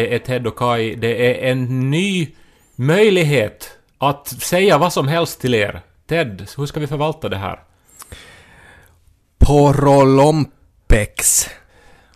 [0.00, 2.28] det är Ted och Kai, det är en ny
[2.76, 5.80] möjlighet att säga vad som helst till er.
[6.06, 7.60] Ted, hur ska vi förvalta det här?
[9.38, 11.48] Porolompex,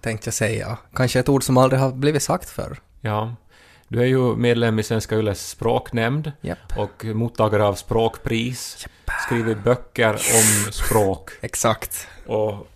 [0.01, 0.79] tänkte jag säga.
[0.95, 2.77] Kanske ett ord som aldrig har blivit sagt förr.
[3.01, 3.35] Ja,
[3.89, 6.79] du är ju medlem i Svenska Yles språknämnd Japp.
[6.79, 8.87] och mottagare av språkpris.
[9.27, 11.31] Skrivit böcker om språk.
[11.41, 12.09] Exakt.
[12.27, 12.67] Och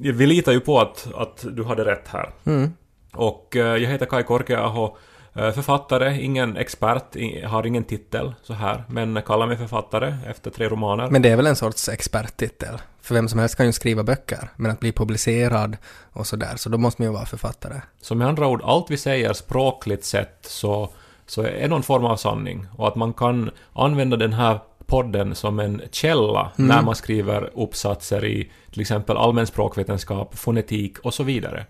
[0.00, 2.30] vi litar ju på att, att du hade rätt här.
[2.44, 2.72] Mm.
[3.16, 4.96] Och eh, jag heter Kai Korkeaho,
[5.34, 10.68] eh, författare, ingen expert, har ingen titel så här, men kallar mig författare efter tre
[10.68, 11.10] romaner.
[11.10, 12.78] Men det är väl en sorts experttitel?
[13.02, 15.76] För vem som helst kan ju skriva böcker, men att bli publicerad
[16.12, 17.80] och sådär, så då måste man ju vara författare.
[18.00, 20.90] Så med andra ord, allt vi säger språkligt sett så,
[21.26, 22.66] så är någon form av sanning.
[22.76, 28.24] Och att man kan använda den här podden som en källa när man skriver uppsatser
[28.24, 31.66] i till exempel allmän språkvetenskap, fonetik och så vidare.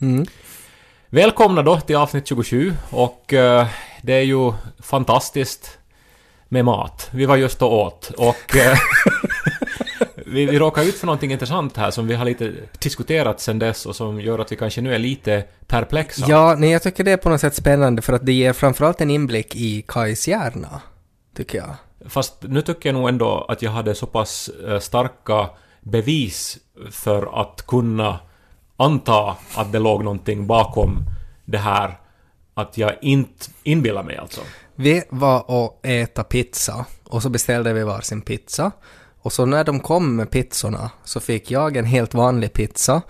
[0.00, 0.26] Mm.
[1.10, 3.66] Välkomna då till avsnitt 27 och eh,
[4.02, 5.78] det är ju fantastiskt
[6.48, 7.08] med mat.
[7.12, 8.78] Vi var just och åt och eh,
[10.14, 13.86] vi, vi råkade ut för någonting intressant här som vi har lite diskuterat sen dess
[13.86, 16.24] och som gör att vi kanske nu är lite perplexa.
[16.28, 19.00] Ja, nej, jag tycker det är på något sätt spännande för att det ger framförallt
[19.00, 20.80] en inblick i Kais hjärna,
[21.36, 21.74] tycker jag.
[22.08, 25.50] Fast nu tycker jag nog ändå att jag hade så pass eh, starka
[25.80, 26.58] bevis
[26.90, 28.18] för att kunna
[28.76, 31.04] anta att det låg någonting bakom
[31.44, 31.98] det här
[32.54, 34.40] att jag inte inbillar mig alltså.
[34.74, 38.72] Vi var och äta pizza och så beställde vi varsin pizza.
[39.20, 43.02] Och så när de kom med pizzorna så fick jag en helt vanlig pizza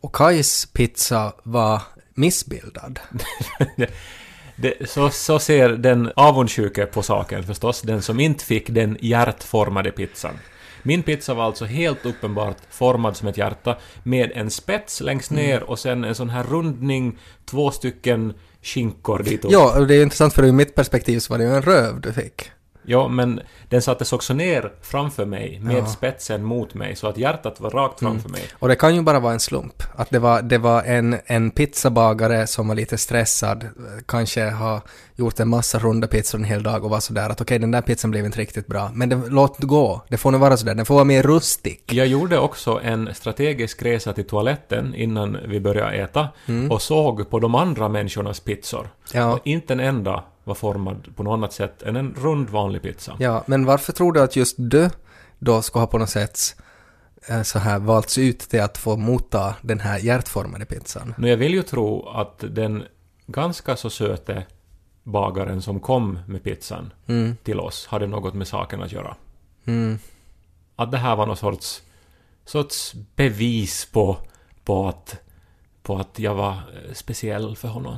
[0.00, 1.82] och Kais pizza var
[2.14, 3.00] missbildad.
[4.56, 9.90] Det, så, så ser den avundsjuke på saken förstås, den som inte fick den hjärtformade
[9.90, 10.38] pizzan.
[10.82, 15.62] Min pizza var alltså helt uppenbart formad som ett hjärta med en spets längst ner
[15.62, 19.52] och sen en sån här rundning, två stycken skinkor dit upp.
[19.52, 22.00] Ja, och det är intressant för ur mitt perspektiv så var det ju en röv
[22.00, 22.50] du fick.
[22.82, 25.78] Ja, men den sattes också ner framför mig med Ja.
[25.78, 25.90] Mm.
[25.90, 28.42] spetsen mot mig så att hjärtat var rakt framför mig.
[28.58, 29.82] Och det kan ju bara vara en slump.
[29.96, 33.66] Att det var, det var en, en pizzabagare som var lite stressad,
[34.06, 34.80] kanske har
[35.16, 37.82] gjort en massa runda pizzor en hel dag och var sådär att okej, den där
[37.82, 38.90] pizzan blev inte riktigt bra.
[38.94, 41.92] Men det, låt gå, det får nu vara sådär, den får vara mer rustik.
[41.92, 46.28] Jag gjorde också en strategisk resa till toaletten innan vi började äta
[46.70, 48.88] och såg på de andra människornas pizzor.
[49.12, 49.32] Ja.
[49.32, 53.16] Och inte en enda var formad på något annat sätt än en rund vanlig pizza.
[53.18, 54.90] Ja, men varför tror du att just du
[55.38, 56.38] då ska ha på något sätt
[57.28, 61.14] eh, så här valts ut till att få motta den här hjärtformade pizzan?
[61.18, 62.82] Nu jag vill ju tro att den
[63.26, 64.46] ganska så söte
[65.02, 69.16] bagaren som kom med pizzan Mm, till oss hade något med saken att göra.
[69.64, 69.98] mm,
[70.76, 71.82] Att det här var någon sorts,
[72.44, 74.16] sorts bevis på,
[74.64, 75.16] på, att,
[75.82, 77.96] på att jag var eh, speciell för honom.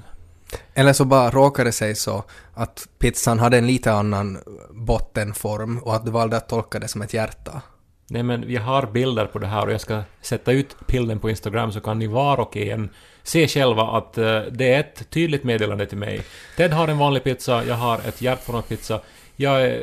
[0.75, 2.25] Eller så bara råkade det sig så
[2.55, 4.39] att pizzan hade en lite annan
[4.71, 7.63] bottenform och att du valde att tolka det som ett hjärta.
[8.11, 11.31] Nej men vi har bilder på det här och jag ska sätta ut bilden på
[11.31, 12.91] Instagram så kan ni var och en
[13.23, 16.23] se själva att eh, det är ett tydligt meddelande till mig.
[16.57, 19.01] Ted har en vanlig pizza, jag har ett hjärtformat pizza.
[19.37, 19.81] Jag är...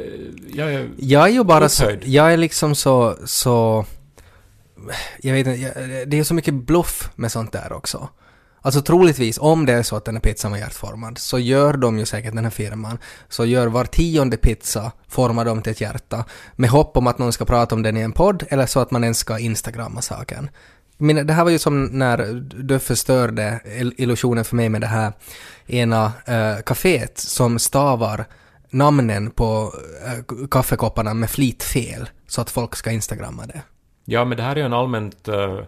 [0.53, 2.03] Jag är Jag är ju bara så, Upphöjd.
[2.03, 3.85] jag är liksom så, så,
[5.22, 8.09] jag vet inte, det är så mycket bluff med sånt där också.
[8.69, 12.00] Alltså troligtvis, om det är så att den här pizzan var hjärtformad, så gör de
[12.00, 12.97] ju säkert, den här firman,
[13.30, 16.25] så gör var tionde pizza, formar de till ett hjärta,
[16.56, 18.91] med hopp om att någon ska prata om den i en podd, eller så att
[18.91, 20.49] man ens ska instagramma saken.
[20.97, 22.17] Men det här var ju som när
[22.64, 23.59] du förstörde
[23.97, 25.14] illusionen för mig med det här
[25.67, 28.26] ena uh, kaféet som stavar
[28.70, 29.73] namnen på
[30.05, 33.61] uh, kaffekopparna med flit fel, så att folk ska instagramma det.
[34.05, 35.61] Ja, men det här är ju en allmänt uh,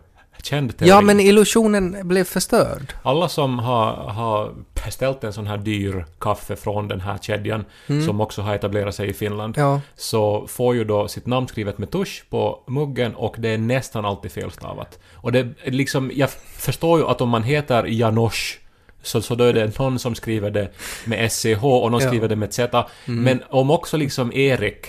[0.45, 0.89] känd teori.
[0.89, 2.93] Ja, men illusionen blev förstörd.
[3.03, 4.53] Alla som har, har
[4.85, 7.65] beställt en sån här dyr kaffe från den här kedjan,
[8.05, 9.69] som också har etablerat sig i Finland, Mm.
[9.69, 9.81] Ja.
[9.95, 14.05] så får ju då sitt namn skrivet med tusch på muggen och det är nästan
[14.05, 14.99] alltid felstavat.
[15.13, 18.59] Och det liksom, jag förstår ju att om man heter Janosch
[19.03, 20.71] så, så då är det någon som skriver det
[21.05, 22.07] med SCH och någon Ja.
[22.07, 22.09] Mm.
[22.09, 22.85] skriver det med Z.
[23.05, 24.85] Men om också liksom Erik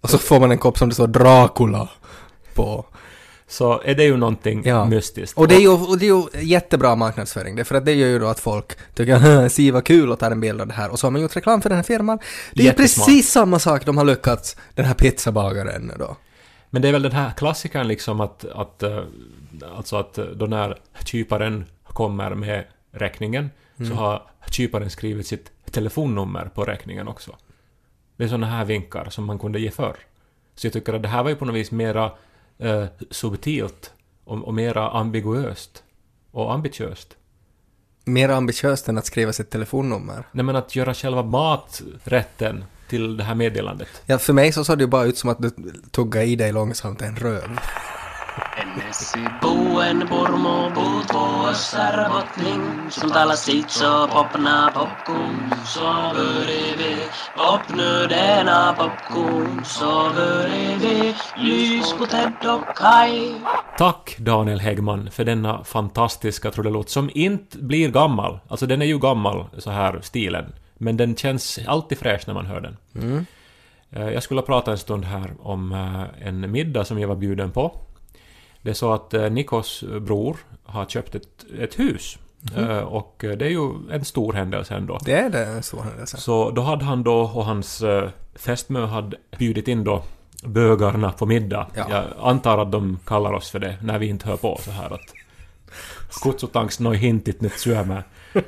[0.00, 1.88] Och så får man en kopp som det står Dracula
[2.54, 2.84] på.
[3.54, 4.84] Så är det ju någonting Ja.
[4.84, 5.38] mystiskt.
[5.38, 8.08] Och det är ju, och det är ju jättebra marknadsföring, det, för att det gör
[8.08, 10.90] ju då att folk tycker si vad kul och tar en bild av det här
[10.90, 12.18] och så har man gjort reklam för den här firman.
[12.52, 16.16] Det är ju precis samma sak de har lyckats, den här pizzabagaren då.
[16.70, 18.98] Men det är väl den här klassikern liksom att, att eh,
[19.76, 23.50] alltså att eh, då när kyparen kommer med räkningen
[23.88, 27.36] så har kyparen skrivit sitt telefonnummer på räkningen också.
[28.16, 29.96] Det är sådana här vinkar som man kunde ge förr.
[30.54, 32.10] Så jag tycker att det här var ju på något vis mera
[32.58, 33.92] eh, subtilt
[34.24, 35.82] och, och mera ambiguöst
[36.30, 37.16] och ambitiöst.
[38.04, 40.28] Mer ambitiöst än att skriva sitt telefonnummer.
[40.32, 43.88] Nej men att göra själva maträtten till det här meddelandet.
[44.06, 45.50] Ja, för mig så såg det ju bara ut som att du
[45.90, 47.60] tuggade i dig långsamt en röv.
[48.34, 49.98] Ennesi buen
[52.08, 55.80] bottning Som talar sitt så popna popcorn Så
[56.14, 56.96] börjar vi
[57.36, 63.34] Popnu denna popcorn Så börjar vi Lys på Ted och Kai
[63.78, 68.38] Tack Daniel Häggman för denna fantastiska trudelutt som inte blir gammal.
[68.48, 70.52] Alltså den är ju gammal, så här stilen.
[70.78, 72.76] Men den känns alltid fräsch när man hör den.
[72.94, 73.26] Mm.
[73.90, 77.50] Eh, Jag skulle prata en stund här om eh, en middag som jag var bjuden
[77.50, 77.80] på.
[78.64, 82.18] Det är så att eh, Nikos bror har köpt ett, ett hus.
[82.56, 84.98] Eh, Och eh, det är ju en stor händelse ändå.
[85.04, 86.16] Det är det en stor händelse.
[86.16, 87.82] Så då hade han då och hans
[88.34, 90.02] fästmö hade bjudit in då
[90.44, 91.66] bögarna på middag.
[91.74, 91.86] Ja.
[91.90, 94.94] Jag antar att de kallar oss för det när vi inte hör på så här
[94.94, 95.14] att
[96.22, 98.02] kutsutanks noin hintit nyt syömään.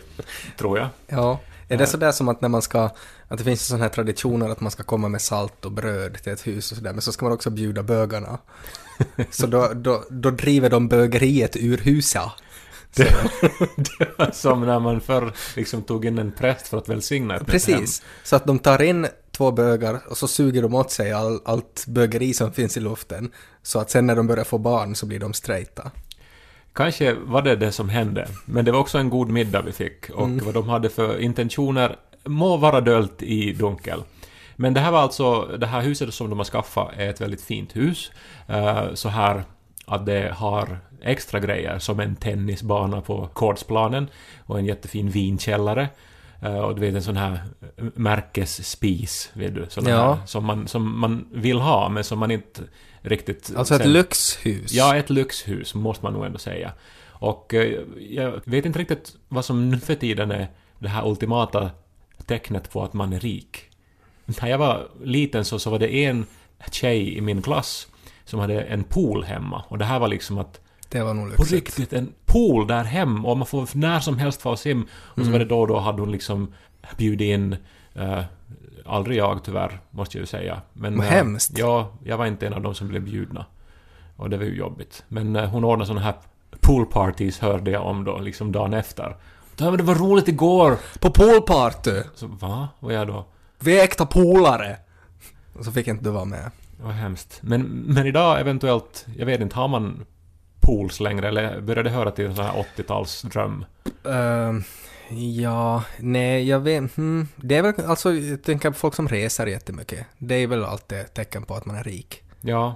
[0.58, 0.88] Tror jag.
[1.06, 1.38] Ja.
[1.68, 2.90] Är det sådär som att när man ska,
[3.28, 6.32] att det finns sådana här traditioner att man ska komma med salt och bröd till
[6.32, 8.38] ett hus och sådär, men så ska man också bjuda bögarna.
[9.30, 12.22] Så då, då, då driver de bögeriet ur huset.
[12.96, 13.14] Det,
[13.76, 17.40] det var som när man förr liksom tog in en präst för att välsigna ett
[17.40, 17.78] nytt hem.
[17.78, 18.02] Precis.
[18.22, 21.84] Så att de tar in två bögar och så suger de åt sig all, allt
[21.86, 23.32] bögeri som finns i luften.
[23.62, 25.90] Så att sen när de börjar få barn så blir de straighta.
[26.72, 30.10] Kanske var det det som hände, men det var också en god middag vi fick
[30.10, 31.96] och vad de hade för intentioner
[32.26, 34.02] må vara dölt i dunkel.
[34.56, 37.42] Men det här var alltså, det här huset som de har skaffat är ett väldigt
[37.42, 38.10] fint hus.
[38.48, 39.44] Eh, så här
[39.86, 44.08] att det har extra grejer som en tennisbana på kortsplanen
[44.46, 45.88] och en jättefin vinkällare.
[46.42, 47.40] Eh, och du vet en sån här
[47.94, 50.18] märkesspis, vet du, sån Ja.
[50.26, 52.60] som, man, som man vill ha men som man inte
[53.00, 53.52] riktigt...
[53.56, 54.72] Alltså ett sen- lyxhus.
[54.72, 56.72] Ja, ett lyxhus måste man nog ändå säga.
[57.08, 57.80] Och eh,
[58.10, 60.48] jag vet inte riktigt vad som nu för tiden är
[60.78, 61.70] det här ultimata
[62.26, 63.64] tecknet på att man är rik.
[64.24, 66.26] När jag var liten så, så var det en
[66.70, 67.86] tjej i min klass
[68.24, 69.64] som hade en pool hemma.
[69.68, 71.52] Och det här var liksom att Det var nog på lyxigt.
[71.52, 74.86] riktigt en pool där hem och man får när som helst få sim.
[74.92, 76.52] Och så var det då och då hade hon liksom
[76.96, 77.56] bjudit in
[77.94, 78.22] eh,
[78.88, 80.60] Aldrig jag tyvärr, måste jag ju säga.
[80.72, 81.58] Men, Vad eh, hemskt.
[81.58, 83.46] Ja, jag var inte en av de som blev bjudna.
[84.16, 85.04] Och det var ju jobbigt.
[85.08, 86.14] Men eh, hon ordnade sådana här
[86.60, 89.16] poolparties hörde jag om då, liksom dagen efter.
[89.58, 90.78] Ja, men det var roligt igår!
[90.98, 92.02] På poolparty!
[92.14, 92.68] Så, va?
[92.78, 93.26] Och jag då?
[93.58, 94.76] Vi är äkta polare!
[95.58, 96.50] Och så fick inte du vara med.
[96.80, 97.38] Vad hemskt.
[97.42, 100.06] Men, men idag eventuellt, jag vet inte, har man
[100.60, 103.64] pools längre eller börjar det höra till en sån här 80-talsdröm?
[104.04, 104.62] Ehm,
[105.40, 109.46] ja, nej, jag vet hmm, Det är väl, alltså, jag tänker på folk som reser
[109.46, 110.06] jättemycket.
[110.18, 112.22] Det är väl alltid ett tecken på att man är rik.
[112.40, 112.74] Ja,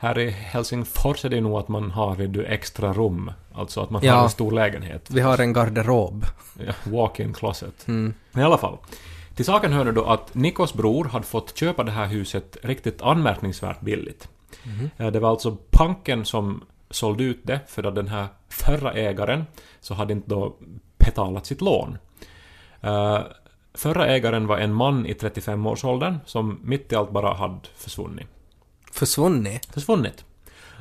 [0.00, 3.32] här i Helsingfors är det nog att man har du, extra rum.
[3.54, 4.14] Alltså att man Ja.
[4.14, 5.10] har en stor lägenhet.
[5.10, 6.24] Vi har en garderob.
[6.66, 7.88] Ja, Walk-in closet.
[7.88, 8.14] Mm.
[8.32, 8.78] Men i alla fall.
[9.34, 13.02] Till saken hör nu då att Nikos bror hade fått köpa det här huset riktigt
[13.02, 14.28] anmärkningsvärt billigt.
[14.98, 19.44] Eh, Det var alltså panken som sålde ut det för att den här förra ägaren
[19.80, 20.56] så hade inte då
[20.98, 21.98] betalat sitt lån.
[22.80, 23.18] Eh,
[23.74, 28.26] Förra ägaren var en man i 35-årsåldern som mitt i allt bara hade försvunnit.
[28.90, 29.68] Försvunnit.
[29.74, 30.24] Försvunnit.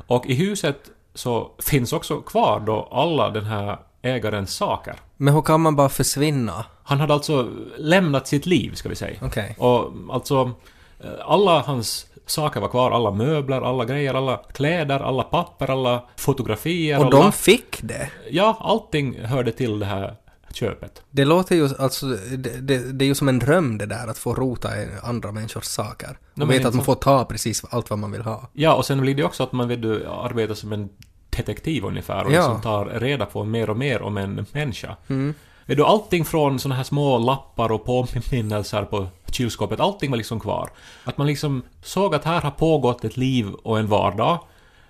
[0.08, 0.78] Och i huset
[1.13, 4.96] så finns också kvar då alla den här ägarens saker.
[5.18, 6.66] Men hur kan man bara försvinna?
[6.84, 9.20] Han hade alltså lämnat sitt liv, ska vi säga.
[9.22, 9.56] Okej.
[9.58, 10.51] Och alltså,
[11.00, 12.92] eh, alla hans saker var kvar.
[12.92, 17.00] Alla möbler, alla grejer, alla kläder, alla papper, alla fotografier.
[17.00, 17.20] Och alla...
[17.20, 18.10] de fick det?
[18.30, 20.16] Ja, allting hörde till det här
[20.56, 21.01] köpet.
[21.12, 22.06] Det låter ju, alltså,
[22.38, 25.32] det, det, det är ju som en dröm det där att få rota i andra
[25.32, 26.18] människors saker.
[26.34, 28.50] Men veta inte att man får ta precis allt vad man vill ha.
[28.53, 30.89] Ja, och sen blir det också att man vet du, arbetar som en
[31.29, 32.36] detektiv ungefär och Ja.
[32.48, 34.96] liksom tar reda på mer och mer om en människa.
[35.08, 35.34] Mm.
[35.65, 40.39] Vet du, allting från såna här små lappar och påminnelser på kylskåpet, allting var liksom
[40.39, 40.70] kvar.
[41.03, 44.39] Att man liksom såg att här har pågått ett liv och en vardag.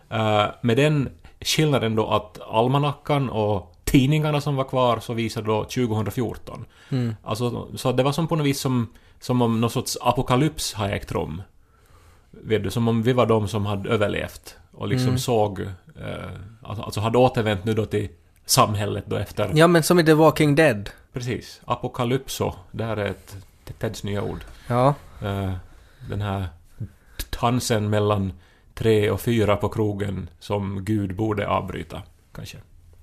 [0.09, 1.09] eh, med den
[1.41, 6.65] skillnaden då att almanackan och tidningarna som var kvar så visade då 2014.
[6.89, 7.15] Mm.
[7.23, 8.87] Alltså, så det var som på något vis som,
[9.19, 11.41] som om någon sorts apokalyps har ägt rum.
[12.31, 15.19] Vet du, som om vi var de som hade överlevt och liksom Mm.
[15.19, 15.67] såg, eh,
[16.63, 18.09] alltså, alltså hade återvänt nu då till
[18.45, 20.89] samhället då efter Ja, men som i The Walking Dead.
[21.13, 21.61] Precis.
[21.65, 22.53] Apokalypso.
[22.71, 23.35] Det här är ett
[23.79, 24.39] Teds nya ord.
[24.67, 24.93] Ja.
[25.21, 25.51] Eh,
[26.09, 26.45] den här
[27.41, 28.33] dansen mellan
[28.73, 32.01] tre och fyra på krogen som Gud borde avbryta,
[32.35, 32.57] kanske.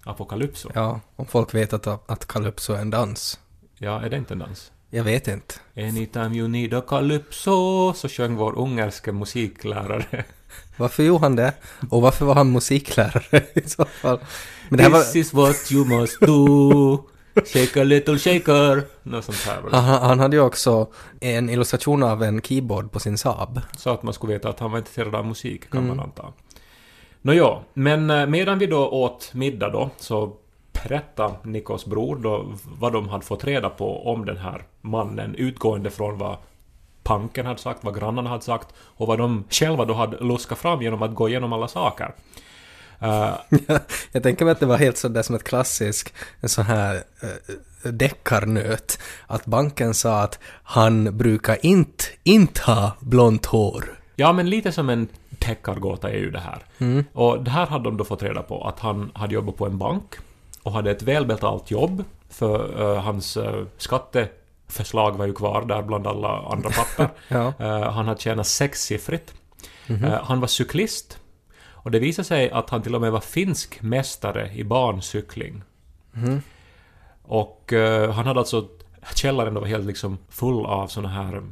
[0.06, 0.70] Apokalypso.
[0.74, 3.38] Ja, Ja, om folk vet att, att Calypso är en dans.
[3.80, 4.72] är det inte en dans?
[4.90, 5.54] Jag vet inte.
[5.76, 10.24] Anytime you need a calypso, så sjöng vår ungerske musiklärare.
[10.76, 11.52] Varför gjorde han det?
[11.90, 14.18] Och varför var han musiklärare i så fall?
[14.68, 15.00] Men det här var...
[15.00, 17.04] This is what you must do.
[17.44, 18.82] Shake a little shaker.
[19.02, 19.62] Något sånt här.
[19.70, 20.88] Han, han hade ju också
[21.20, 23.60] en illustration av en keyboard på sin Saab.
[23.76, 26.32] Så att man skulle veta att han var intresserad av musik, kan man anta.
[27.26, 30.32] Nåja, men eh, medan vi då åt middag då, så
[30.72, 35.90] berättade Nikos bror då vad de hade fått reda på om den här mannen, utgående
[35.90, 36.36] från vad
[37.02, 40.82] panken hade sagt, vad grannarna hade sagt och vad de själva då hade luskat fram
[40.82, 42.14] genom att gå igenom alla saker.
[43.00, 43.34] Eh,
[44.12, 46.94] Jag tänker mig att det var helt sådär som ett klassisk, en sån här
[47.84, 48.98] äh, deckarnöt.
[49.26, 53.98] Att banken sa att han brukar inte, inte ha blont hår.
[54.16, 56.62] Ja, men lite som en täckargåta är ju det här.
[57.12, 59.78] Och det här hade de då fått reda på, att han hade jobbat på en
[59.78, 60.14] bank
[60.62, 66.06] och hade ett välbetalt jobb, för eh, hans uh, skatteförslag var ju kvar där bland
[66.06, 67.08] alla andra papper.
[67.28, 67.52] Ja.
[67.58, 69.34] Eh, han hade tjänat sexsiffrigt.
[69.86, 71.18] Eh, han var cyklist.
[71.86, 75.62] Och det visade sig att han till och med var finsk mästare i barncykling.
[77.22, 78.68] Och eh, han hade alltså...
[79.14, 81.42] Källaren var helt liksom full av såna här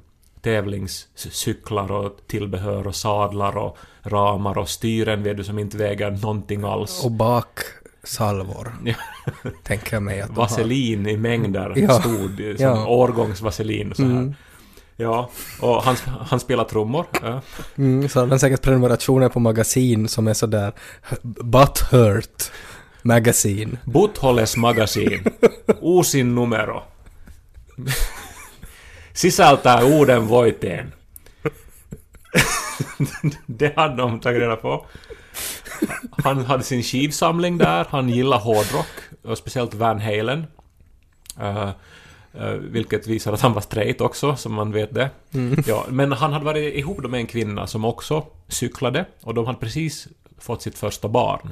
[0.45, 6.65] tävlingscyklar och tillbehör och sadlar och ramar och styren vet du som inte väger någonting
[6.65, 7.05] alls.
[7.05, 8.95] Och baksalvor, Ja.
[9.63, 10.43] tänker jag mig att de har.
[10.43, 12.01] Vaselin i mängder Ja.
[12.01, 12.87] stod som Ja.
[12.87, 14.11] årgångsvaselin så här.
[14.11, 14.35] Mm.
[14.97, 17.07] Ja, och han, han spelar trummor.
[17.23, 17.41] Ja.
[17.77, 20.73] Mm, så hade säkert prenumerationer på magasin som är sådär
[21.23, 22.51] Butthurt
[23.03, 23.79] Magasin.
[23.85, 25.25] Buttholes magasin.
[25.83, 26.83] Uusin numero.
[29.15, 30.93] Sisältää uuden voiteen.
[33.59, 34.87] Det hade de tagit reda på.
[36.25, 38.87] Han hade sin skivsamling där, han gillar hårdrock,
[39.23, 40.47] och speciellt Van Halen.
[41.41, 41.69] Eh,
[42.35, 45.11] eh, vilket visar att han var straight också, som man vet det.
[45.67, 49.59] Ja, men han hade varit ihop med en kvinna som också cyklade, och de hade
[49.59, 51.51] precis fått sitt första barn.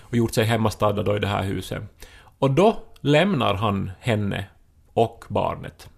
[0.00, 1.82] Och gjort sig hemmastadda då i det här huset.
[2.38, 4.44] Och då lämnar han henne
[4.94, 5.88] och barnet.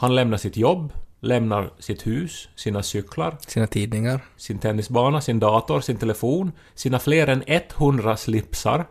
[0.00, 4.20] Han lämnar sitt jobb, lämnar sitt hus, sina cyklar, Sina tidningar.
[4.36, 8.86] sin tennisbana, sin dator, sin telefon, sina fler än 100 slipsar,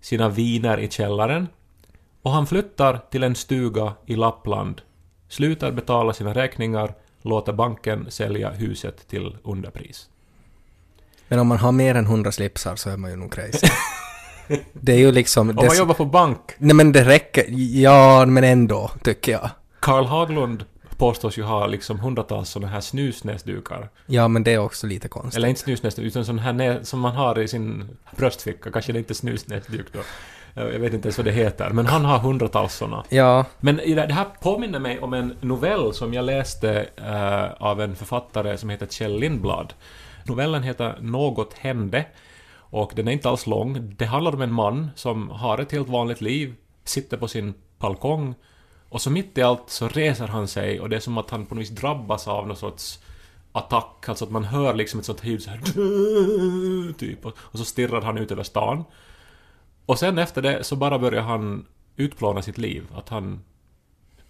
[0.00, 1.48] sina viner i källaren
[2.22, 4.80] och han flyttar till en stuga i Lappland,
[5.28, 10.08] slutar betala sina räkningar, låter banken sälja huset till underpris.
[11.28, 13.66] Men om man har mer än 100 slipsar så är man ju nog crazy.
[14.72, 15.50] Det är ju liksom...
[15.50, 17.44] Om det, man jobbar på bank, Nej men det räcker.
[17.80, 19.50] Ja, men ändå, tycker jag.
[19.82, 20.64] Karl Haglund
[20.96, 23.88] påstås ju ha liksom hundratals sådana här snusnäsdukar.
[24.06, 25.36] Ja, men det är också lite konstigt.
[25.36, 28.70] Eller inte snusnäsduk, utan sån här nä- som man har i sin bröstficka.
[28.70, 29.98] Kanske det inte är snusnäsduk då.
[30.54, 31.70] Jag vet inte ens vad det heter.
[31.70, 33.04] Men han har hundratals såna.
[33.08, 37.96] Ja, Men det här påminner mig om en novell som jag läste eh, av en
[37.96, 39.72] författare som heter Kjell Lindblad.
[40.24, 42.06] Novellen heter Något hände
[42.54, 43.94] och den är inte alls lång.
[43.96, 48.34] Det handlar om en man som har ett helt vanligt liv, sitter på sin balkong
[48.92, 51.46] och så mitt i allt så reser han sig och det är som att han
[51.46, 52.98] på något vis drabbas av någon sorts
[53.52, 57.64] attack, alltså att man hör liksom ett sånt ljud så här, typ och, och så
[57.64, 58.84] stirrar han ut över stan.
[59.86, 62.86] Och sen efter det så bara börjar han utplåna sitt liv.
[62.94, 63.40] Att han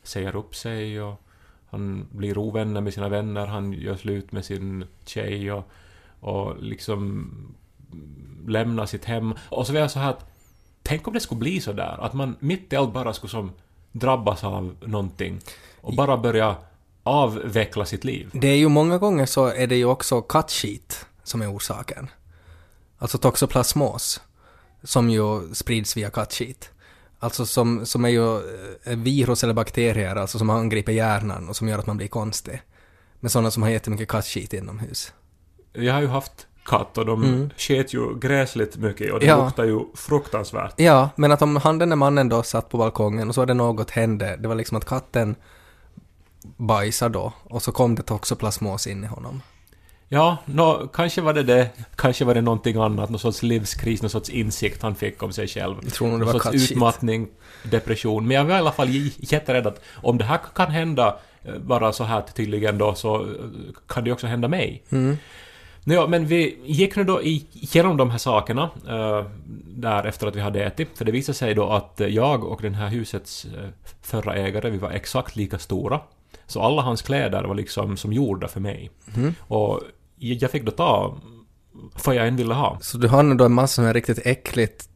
[0.03, 1.23] säger upp sig och
[1.71, 5.71] han blir ovänner med sina vänner, han gör slut med sin tjej och,
[6.21, 7.31] och liksom
[8.47, 9.35] lämnar sitt hem.
[9.49, 10.31] Och så är jag så här att
[10.83, 13.53] tänk om det skulle bli så där att man mitt i allt bara skulle som
[13.93, 15.41] drabbas av någonting
[15.81, 16.57] och bara börja
[17.03, 18.31] avveckla sitt liv.
[18.33, 22.11] det är ju många gånger så är det ju också kattskit som är orsaken.
[22.99, 24.21] Alltså toxoplasmos,
[24.83, 26.71] som ju sprids via kattskit.
[27.19, 28.37] Alltså som, som är ju
[28.85, 32.63] eh, virus eller bakterier, alltså som angriper hjärnan och som gör att man blir konstig.
[33.21, 35.13] Med sådana som har jättemycket kattskit inomhus.
[35.73, 37.51] Jag har ju haft katt och de Mm.
[37.57, 39.45] sket ju gräsligt mycket och det Ja.
[39.45, 40.75] luktar ju fruktansvärt.
[40.77, 43.47] Ja, men att om han den där mannen då satt på balkongen och så var
[43.47, 45.35] det något hände, det var liksom att katten
[46.57, 49.43] bajsade då och så kom det toxoplasmos in i honom.
[50.09, 54.11] Ja, nå, kanske var det det, kanske var det någonting annat, någon sorts livskris, någon
[54.11, 55.77] sorts insikt han fick om sig själv.
[55.83, 56.71] Jag tror nog det var sorts kattskit.
[56.71, 57.29] utmattning,
[57.63, 58.27] depression.
[58.29, 61.93] Men jag var i alla fall jätterädd att om det här kan hända eh, bara
[61.93, 63.27] så här tydligen då, så eh,
[63.89, 64.83] kan det också hända mig.
[64.91, 65.17] Mm.
[65.85, 69.27] Ja, men vi gick nu då igenom de här sakerna eh,
[69.67, 70.89] där efter att vi hade ätit.
[70.95, 73.69] För det visade sig då att eh, jag och den här husets eh,
[74.03, 76.01] förra ägare, vi var exakt lika stora.
[76.47, 78.91] Så alla hans kläder var liksom som gjorda för mig.
[79.15, 79.35] Mhm.
[79.41, 79.81] Och
[80.17, 81.17] jag fick då ta
[82.05, 82.79] vad jag än ville ha.
[82.81, 84.89] Så du har nu då en massa här riktigt äckligt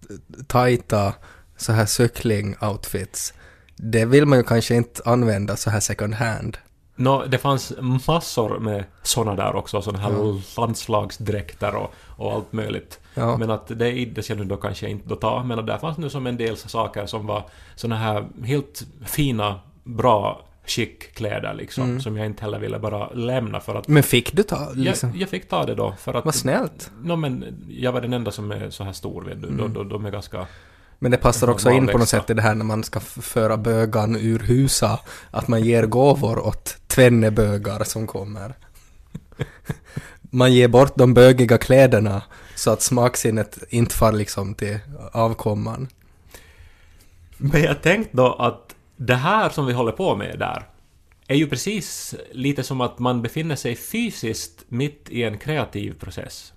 [0.46, 1.14] tajta
[1.56, 3.34] så här cykling-outfits.
[3.76, 6.58] Det vill man ju kanske inte använda så här second hand.
[6.96, 7.72] Nå, det fanns
[8.06, 10.40] massor med såna där också, såna här Ja.
[10.56, 13.00] landslagsdräkter och, och allt möjligt.
[13.14, 13.36] Ja.
[13.36, 15.98] Men att det iddes jag nu då kanske inte då ta, men att där fanns
[15.98, 17.42] nu som en del saker som var
[17.74, 22.00] såna här helt fina, bra skick-kläder liksom, Mm.
[22.00, 25.08] som jag inte heller ville bara lämna för att Men fick du ta liksom?
[25.10, 26.24] jag, jag fick ta det då, för att...
[26.24, 26.90] Vad snällt.
[27.02, 29.48] No, men jag var den enda som är så här stor, vet du.
[29.48, 29.58] Mm.
[29.60, 30.46] De, de, de är ganska...
[30.98, 33.56] Men det passar också in på något sätt i det här när man ska föra
[33.56, 35.00] bögan ur husa,
[35.30, 38.54] att man ger gåvor åt tvenne bögar som kommer.
[40.30, 42.22] Man ger bort de bögiga kläderna
[42.54, 44.78] så att smaksinnet inte far liksom till
[45.12, 45.88] avkomman.
[47.36, 50.68] Men jag tänkte då att det här som vi håller på med där
[51.26, 56.52] är ju precis lite som att man befinner sig fysiskt mitt i en kreativ process.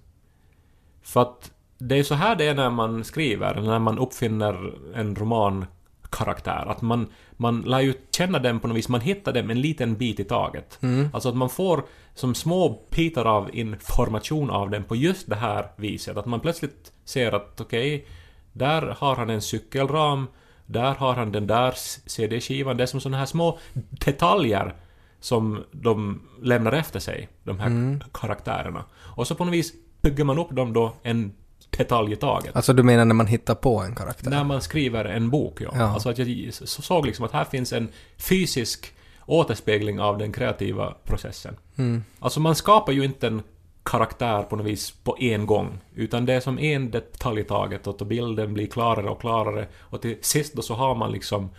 [1.02, 5.16] För att det är så här det är när man skriver, när man uppfinner en
[5.16, 6.66] romankaraktär.
[6.68, 9.96] Att man, man lär ju känna den på något vis, man hittar dem en liten
[9.96, 10.78] bit i taget.
[10.82, 11.10] Mm.
[11.14, 11.84] Alltså att man får
[12.14, 16.18] som små bitar av information av den på just det här viset.
[16.18, 18.08] Att man plötsligt ser att okej,
[18.54, 20.28] där har han en cykelram,
[20.66, 21.74] där har han den där
[22.10, 22.78] CD-skivan.
[22.78, 24.76] Det är som sådana här små detaljer
[25.20, 28.04] som de lämnar efter sig, de här Mm.
[28.12, 28.84] karaktärerna.
[29.16, 31.34] Och så på något vis bygger man upp dem då en
[31.78, 32.56] detalj i taget.
[32.56, 34.30] Alltså du menar när man hittar på en karaktär?
[34.30, 35.70] När man skriver en bok, ja.
[35.76, 35.84] Ja.
[35.84, 38.94] Alltså att jag så- såg liksom att här finns en fysisk
[39.26, 41.58] återspegling av den kreativa processen.
[41.76, 42.04] Mm.
[42.20, 43.42] Alltså man skapar ju inte en
[43.84, 47.88] karaktär på något vis på en gång, utan det är som en detalj i taget
[47.88, 51.50] och bilden blir klarare och klarare och till sist då så har man liksom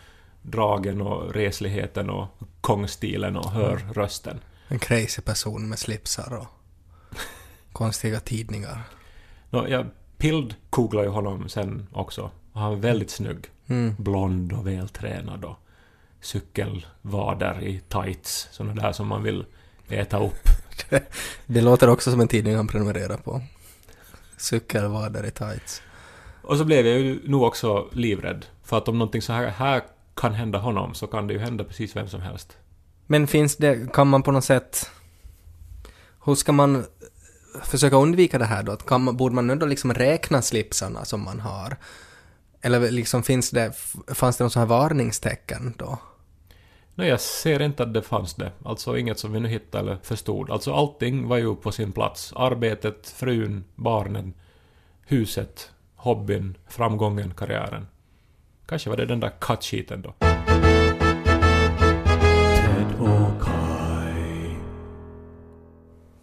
[0.42, 2.26] dragen och resligheten och
[2.60, 3.92] gångstilen och hör Mm.
[3.92, 4.40] rösten.
[4.68, 6.46] En crazy person med slipsar och
[7.72, 8.82] konstiga tidningar.
[9.50, 9.86] Nå, jag
[10.20, 12.30] pildgooglade ju honom sen också.
[12.52, 13.46] Och han är väldigt snygg.
[13.66, 13.94] Mm.
[13.98, 15.56] Blond och vältränad och
[16.20, 18.48] cykelvader i tights.
[18.50, 19.44] Sådana där som man vill
[19.88, 20.48] äta upp.
[21.46, 23.42] Det låter också som en tidning han prenumererar på.
[24.36, 25.82] Cykelvader i tights.
[26.42, 28.46] Och så blev jag ju nu också livrädd.
[28.62, 29.82] För att om någonting så här, här
[30.14, 32.56] kan hända honom så kan det ju hända precis vem som helst.
[33.06, 34.90] Men finns det, kan man på något sätt...
[36.24, 36.84] Hur ska man
[37.62, 38.72] försöka undvika det här då?
[38.72, 41.76] Att Kan man, borde man ändå liksom räkna slipsarna som man har?
[42.60, 43.72] Eller liksom finns det,
[44.14, 45.98] fanns det någon sån här varningstecken då?
[46.94, 48.52] Nej, jag ser inte att det fanns det.
[48.64, 50.50] Alltså inget som vi nu hittade eller förstod.
[50.50, 52.32] Alltså allting var ju på sin plats.
[52.36, 54.34] Arbetet, frun, barnen,
[55.06, 57.86] huset, hobbyn, framgången, karriären.
[58.66, 60.29] Kanske var det den där kattskiten då.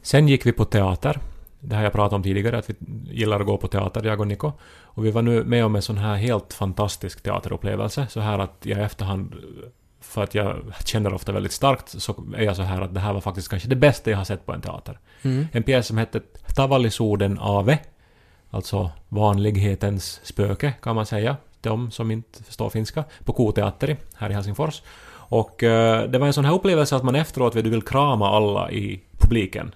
[0.08, 1.20] Sen gick vi på teater.
[1.60, 2.76] Det har jag pratat om tidigare, att vi
[3.12, 4.52] gillar att gå på teater, jag och Niko.
[4.82, 8.08] Och vi var nu med om en sån här helt fantastisk teaterupplevelse.
[8.10, 9.36] Så här att jag i efterhand,
[10.02, 13.14] för att jag känner ofta väldigt starkt, så är jag så här att det här
[13.14, 15.00] var faktiskt kanske det bästa jag har sett på en teater.
[15.22, 15.48] Mm.
[15.52, 16.22] En pjäs som hette
[16.56, 17.80] Tavallisuuden Ave,
[18.50, 24.34] alltså vanlighetens spöke kan man säga, de som inte förstår finska, på K-teateri här i
[24.34, 24.82] Helsingfors.
[25.30, 29.02] Och eh, det var en sån här upplevelse att man efteråt vill krama alla i
[29.20, 29.72] publiken.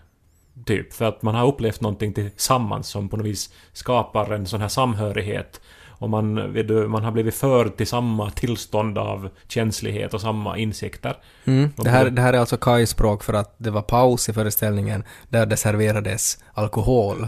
[0.66, 4.62] Typ, för att man har upplevt någonting tillsammans som på något vis skapar en sån
[4.62, 5.62] här samhörighet.
[5.88, 11.18] Och man, du, man har blivit förd till samma tillstånd av känslighet och samma insikter.
[11.46, 11.70] Mm.
[11.78, 15.04] Det, här, det här är alltså Kais språk för att det var paus i föreställningen
[15.30, 17.28] där det serverades alkohol.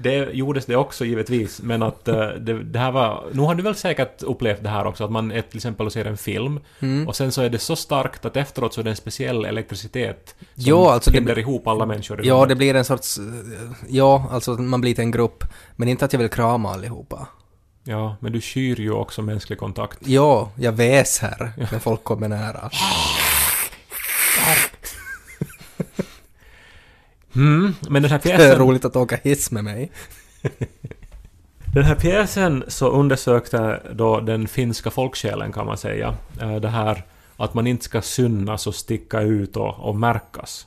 [0.03, 3.25] det, gjordes det också givetvis, men att eh, det, det här var...
[3.33, 5.93] Nu har du väl säkert upplevt det här också, att man är till exempel och
[5.93, 7.09] ser en film Mm.
[7.09, 10.35] och sen så är det så starkt att efteråt så är det en speciell elektricitet
[10.39, 12.49] som Jo, alltså det- binder ihop alla människor Ja, rummet.
[12.49, 13.19] det blir en sorts...
[13.19, 13.25] eh,
[13.89, 15.45] Ja, alltså man blir till en grupp.
[15.77, 17.27] Men inte att jag vill krama allihopa.
[17.85, 19.99] Ja, men du skyr ju också mänsklig kontakt.
[20.07, 22.71] Ja, jag väser när folk kommer nära.
[27.35, 28.59] Mm, men den här Det är pjäsen...
[28.59, 29.91] roligt att åka hiss med mig.
[31.75, 36.15] Den här pjäsen så undersökte då den finska folksjälen kan man säga.
[36.41, 37.05] Eh, Det här
[37.37, 40.67] att man inte ska synas och sticka ut och, och märkas.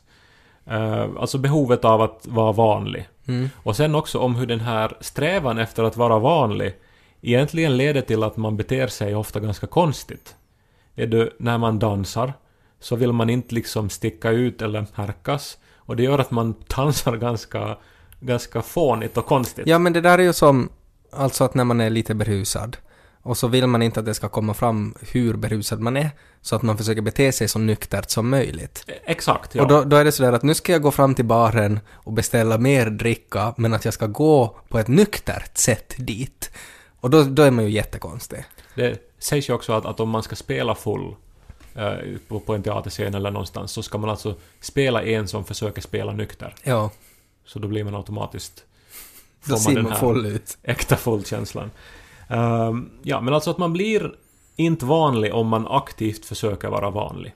[0.66, 3.08] Eh, Alltså behovet av att vara vanlig.
[3.28, 3.50] Mm.
[3.64, 6.74] Och sen också om hur den här strävan efter att vara vanlig
[7.22, 10.36] egentligen leder till att man beter sig ofta ganska konstigt.
[10.96, 12.34] Är du, när man dansar
[12.80, 15.58] så vill man inte liksom sticka ut eller märkas.
[15.86, 17.78] Och det gör att man dansar ganska,
[18.20, 19.68] ganska fånigt och konstigt.
[19.68, 20.70] Ja, men det där är ju som...
[21.12, 22.78] Alltså att när man är lite berusad.
[23.22, 26.10] Och så vill man inte att det ska komma fram hur berusad man är.
[26.42, 28.86] Så att man försöker bete sig så nyktert som möjligt.
[29.06, 29.62] Exakt, ja.
[29.62, 32.14] Och då, då är det sådär att nu ska jag gå fram till baren och
[32.14, 36.52] beställa mer dricka, men att jag ska gå på ett nyktert sätt dit.
[37.00, 38.46] Och då, då är man ju jättekonstig.
[38.76, 41.16] Det sägs ju också att, att om man ska spela full
[42.28, 46.12] på, på en teaterscen eller någonstans, så ska man alltså spela en som försöker spela
[46.14, 46.56] nykter.
[46.64, 46.92] Ja,
[47.46, 48.64] Så då blir man automatiskt...
[49.46, 50.58] då ser den man här full ut.
[50.64, 51.72] Äkta full-känslan.
[52.28, 54.16] Ehm, ja, men alltså att man blir
[54.56, 57.34] inte vanlig om man aktivt försöker vara vanlig.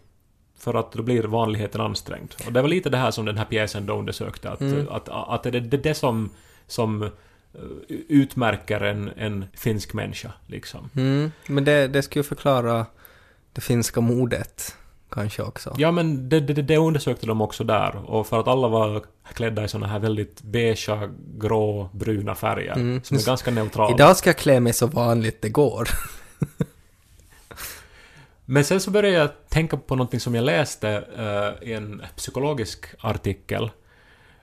[0.58, 2.34] För att då blir vanligheten ansträngd.
[2.45, 4.49] Och det var lite det här som den här pjäsen då undersökte.
[4.52, 4.88] Att, Mm.
[4.89, 6.30] att, att det är det, det som,
[6.67, 7.10] som eh,
[8.08, 10.32] utmärker en, en finsk människa.
[10.47, 10.89] Liksom.
[10.95, 12.86] Mm, men det, det skulle förklara
[13.60, 14.76] det finska modet
[15.12, 15.76] kanske också.
[15.78, 18.12] Ja, men det, det, det undersökte de också där.
[18.12, 22.74] Och för att alla var klädda i såna här väldigt beigea, grå, bruna färger.
[22.74, 23.04] Mm.
[23.04, 23.95] Som är ganska neutrala.
[23.95, 25.89] Idag ska jag klä mig så vanligt det går.
[28.45, 32.86] Men sen så började jag tänka på någonting som jag läste eh, i en psykologisk
[33.00, 33.72] artikel.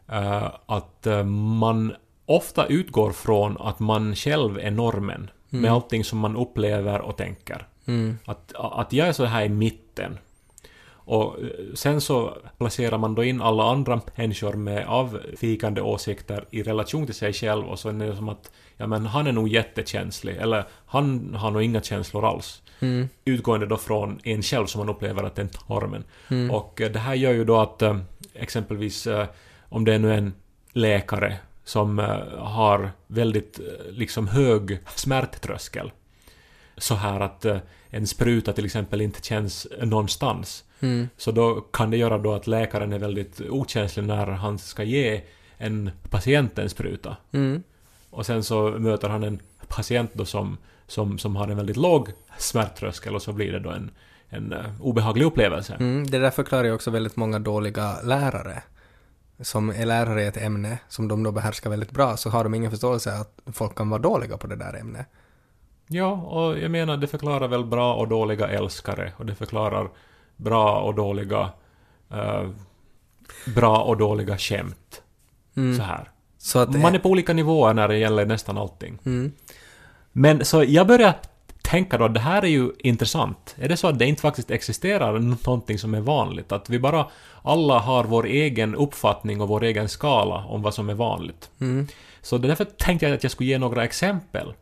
[0.09, 1.95] eh, att eh, man
[2.27, 7.67] ofta utgår från att man själv är normen med allting som man upplever och tänker.
[7.87, 8.19] Mm.
[8.25, 10.19] Att, att jag är så här i mitten.
[11.07, 16.63] Och eh, sen så placerar man då in alla andra människor med avvikande åsikter i
[16.63, 19.49] relation till sig själv och så är det som att ja men han är nog
[19.49, 22.63] jättekänslig eller han har nog inga känslor alls.
[22.81, 23.09] Mm.
[23.25, 26.05] Utgående då från en själv som man upplever att är normen.
[26.29, 26.51] Mm.
[26.51, 27.99] Och eh, det här gör ju då att eh,
[28.35, 29.09] exempelvis
[29.69, 30.35] om det är nu en
[30.73, 31.99] läkare som
[32.39, 35.91] har väldigt liksom hög smärttröskel.
[36.79, 37.59] Så här att eh,
[37.91, 40.65] en spruta till exempel inte känns någonstans.
[40.81, 41.09] Mm.
[41.17, 45.23] Så då kan det göra då att läkaren är väldigt okänslig när han ska ge
[45.59, 47.17] en patient en spruta.
[47.33, 47.63] Mm.
[48.11, 52.09] Och sen så möter han en patient då som, som, som har en väldigt låg
[52.39, 53.91] smärttröskel och så blir det då en,
[54.29, 55.75] en eh, obehaglig upplevelse.
[55.75, 56.07] Mm.
[56.07, 58.63] Det där förklarar ju också väldigt många dåliga lärare.
[59.41, 62.55] Som är lärare i ett ämne som de då behärskar väldigt bra så har de
[62.55, 65.07] ingen förståelse att folk kan vara dåliga på det där ämnet.
[65.89, 69.89] Ja, och jag menar det förklarar väl bra och dåliga älskare och det förklarar
[70.37, 71.51] bra och dåliga
[72.11, 72.49] eh,
[73.55, 75.03] bra och dåliga skämt.
[75.57, 75.77] Mm.
[75.77, 76.11] Så här.
[76.39, 76.81] Så att...
[76.81, 78.99] Man är på olika nivåer när det gäller nästan allting.
[79.05, 79.33] mm.
[80.13, 81.15] Men så jag börjar
[81.63, 83.57] tänka då, det här är ju intressant.
[83.59, 86.53] Är det så att det inte faktiskt existerar någonting som är vanligt?
[86.53, 87.07] Att vi bara
[87.43, 91.51] alla har vår egen uppfattning och vår egen skala om vad som är vanligt.
[91.61, 91.87] Mm.
[92.23, 94.53] Så därför tänkte jag att jag skulle ge några exempel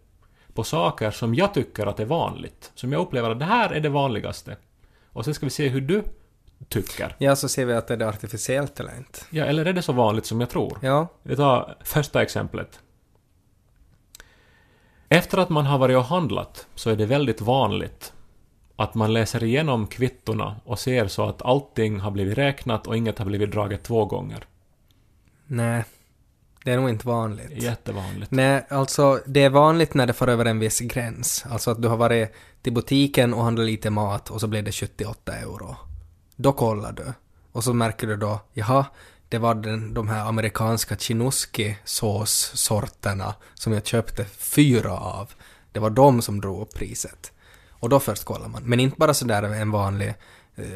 [0.55, 2.73] på saker som jag tycker att är vanligt.
[2.75, 4.57] Som jag upplever att det här är det vanligaste.
[5.07, 6.03] Och sen ska vi se hur du
[6.69, 7.17] tycker.
[7.19, 9.19] Ja, så ser vi att är det artificiellt eller inte.
[9.31, 10.79] Ja, eller är det så vanligt som jag tror?
[10.83, 11.09] Ja.
[11.23, 12.81] Vi tar första exemplet.
[15.09, 18.13] Efter att man har varit och handlat så är det väldigt vanligt
[18.77, 23.19] att man läser igenom kvittorna och ser så att allting har blivit räknat och inget
[23.19, 24.45] har blivit draget två gånger.
[25.47, 25.85] Nej.
[26.65, 27.63] Det är nog inte vanligt.
[27.63, 28.31] Jättevanligt.
[28.31, 31.45] Nej, alltså det är vanligt när det får över en viss gräns.
[31.51, 34.73] Alltså att du har varit till butiken och handlat lite mat och så blev det
[34.73, 35.77] 78 euro.
[36.37, 37.13] Då kollar du.
[37.53, 38.87] Och så märker du då, jaha,
[39.29, 45.31] det var den, de här amerikanska chinoski-såssorterna som jag köpte fyra av.
[45.73, 47.33] Det var de som drog upp priset.
[47.71, 48.63] Och då först kollar man.
[48.63, 50.15] Men inte bara sådär en vanlig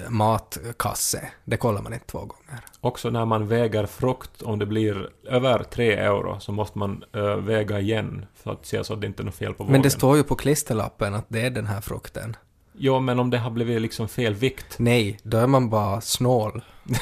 [0.09, 1.31] matkasse.
[1.45, 2.61] Det kollar man inte två gånger.
[2.81, 7.37] Också när man väger frukt, om det blir över 3 euro, så måste man ö,
[7.37, 9.73] väga igen för att se så att det inte är något fel på vågen.
[9.73, 12.37] Men det står ju på klisterlappen att det är den här frukten.
[12.73, 14.79] Jo, men om det har blivit liksom fel vikt.
[14.79, 16.63] Nej, då är man bara snål.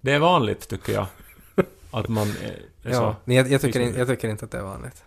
[0.00, 1.06] Det är vanligt, tycker jag.
[1.90, 3.02] Att man är, är så.
[3.02, 5.04] Ja, men jag, jag, tycker inte, jag tycker inte att det är vanligt.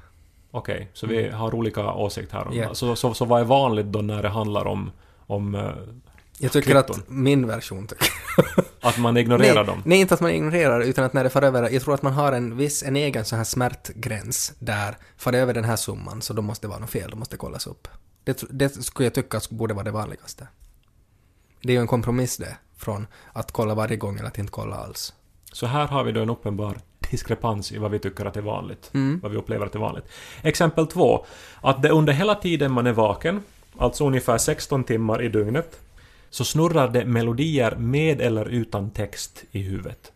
[0.51, 2.47] Okej, så vi har olika åsikter här.
[2.47, 2.73] om Ja.
[2.73, 4.91] Så, så, så vad är vanligt då när det handlar om,
[5.27, 5.61] om eh,
[6.37, 6.99] Jag tycker Kvitton.
[6.99, 8.07] att min version tycker
[8.81, 9.81] att man ignorerar nej, dem?
[9.85, 12.13] nej, inte att man ignorerar, utan att när det far över, jag tror att man
[12.13, 16.21] har en viss, en egen sån här smärtgräns där, far det över den här summan,
[16.21, 17.87] så då måste det vara något fel, då måste det kollas upp.
[18.23, 20.47] Det, det skulle jag tycka borde vara det vanligaste.
[21.61, 24.75] Det är ju en kompromiss det, från att kolla varje gång eller att inte kolla
[24.75, 25.13] alls.
[25.51, 26.77] Så här har vi då en uppenbar
[27.11, 28.91] diskrepans i vad vi tycker att är vanligt.
[28.93, 29.19] Mm.
[29.23, 30.05] Vad vi upplever att är vanligt.
[30.41, 31.25] Exempel två.
[31.61, 33.43] Att det under hela tiden man är vaken,
[33.77, 35.79] alltså ungefär 16 timmar i dygnet,
[36.29, 40.11] så snurrar det melodier med eller utan text i huvudet.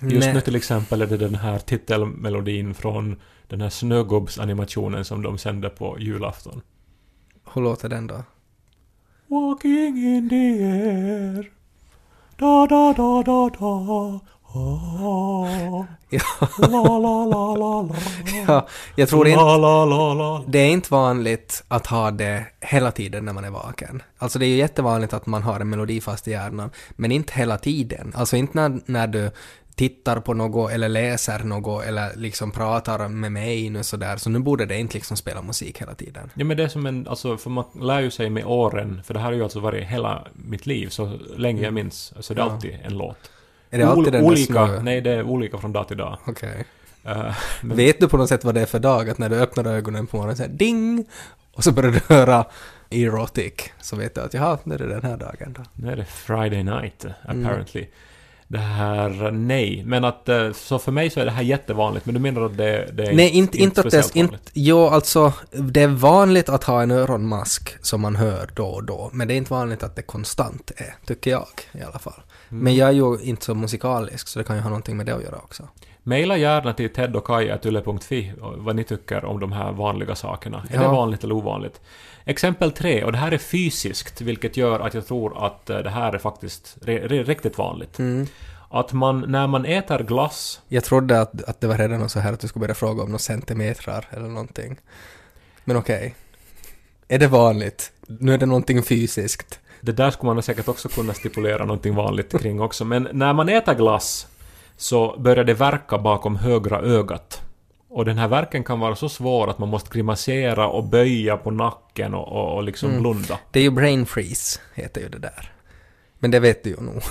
[0.00, 0.34] Just Nej.
[0.34, 3.16] nu till exempel är det den här titelmelodin från
[3.48, 6.62] den här Snögubbsanimationen som de sände på julafton.
[7.54, 8.24] Hur låter den då?
[9.26, 11.50] Walking in the air.
[12.36, 14.20] Da da da da da.
[14.54, 15.86] Ja.
[18.96, 19.42] Jag tror inte...
[20.46, 24.02] Det är inte vanligt att ha det hela tiden när man är vaken.
[24.18, 27.32] Alltså det är ju jättevanligt att man har en melodi fast i hjärnan, men inte
[27.32, 28.12] hela tiden.
[28.16, 29.30] Alltså inte när, när du
[29.74, 34.38] tittar på något eller läser något eller liksom pratar med mig nu sådär, så nu
[34.38, 36.30] borde det inte liksom spela musik hela tiden.
[36.34, 39.14] Ja men det är som en, alltså för man lär ju sig med åren, för
[39.14, 42.40] det här har ju alltså varit hela mitt liv, så länge jag minns, så det
[42.40, 42.52] är Ja.
[42.52, 43.30] alltid en låt.
[43.72, 44.82] Är det alltid den olika, snö?
[44.82, 46.18] nej det är olika från dag till dag.
[46.26, 46.64] Okej.
[47.04, 49.10] Eh, men, Vet du på något sätt vad det är för dag?
[49.10, 51.04] Att när du öppnar ögonen på morgonen så här ding!
[51.54, 52.44] Och så börjar du höra
[52.90, 53.52] erotic.
[53.80, 55.62] Så vet du att jaha, nu är det den här dagen då.
[55.74, 57.64] nu är det Friday night, Mm.
[58.52, 59.82] Det här, nej.
[59.86, 62.56] Men att, eh, så för mig så är det här jättevanligt, men du menar att
[62.56, 64.16] det, det är Nej, inte, inte att det är...
[64.16, 68.84] Inte, jo, alltså, det är vanligt att ha en öronmask som man hör då och
[68.84, 72.22] då, men det är inte vanligt att det konstant är, tycker jag i alla fall.
[72.50, 72.64] Mm.
[72.64, 75.14] Men jag är ju inte så musikalisk, så det kan ju ha någonting med det
[75.14, 75.68] att göra också.
[76.02, 80.64] Maila gärna till tedochkai.yle.fi vad ni tycker om de här vanliga sakerna.
[80.70, 80.80] Är Ja.
[80.82, 81.80] det vanligt eller ovanligt?
[82.24, 85.90] Exempel tre, och det här är fysiskt, vilket gör att jag tror att eh, det
[85.90, 87.98] här är faktiskt riktigt vanligt.
[87.98, 88.26] Mm.
[88.70, 92.32] Att man, när man äter glass, Jag trodde att, att det var redan så här
[92.32, 94.76] att du skulle börja fråga om några centimetrar eller någonting.
[95.64, 96.14] Men okej.
[97.08, 97.92] Är det vanligt?
[98.06, 99.60] Nu är det någonting fysiskt.
[99.80, 103.48] det där skulle man säkert också kunna stipulera någonting vanligt kring också, men när man
[103.48, 104.26] äter glass
[104.82, 107.42] så börjar det verka bakom högra ögat.
[107.88, 111.50] Och den här verken kan vara så svår att man måste grimasera och böja på
[111.50, 113.02] nacken och, och, och liksom Mm.
[113.02, 113.38] blunda.
[113.50, 115.52] Det är ju brain freeze, heter ju det där.
[116.18, 117.02] Men det vet du ju nog.